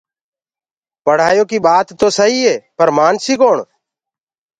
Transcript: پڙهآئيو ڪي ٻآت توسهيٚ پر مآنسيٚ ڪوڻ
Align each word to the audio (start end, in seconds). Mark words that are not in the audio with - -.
پڙهآئيو 1.05 1.43
ڪي 1.49 1.57
ٻآت 1.65 1.87
توسهيٚ 1.99 2.61
پر 2.77 2.87
مآنسيٚ 2.97 3.39
ڪوڻ 3.41 3.57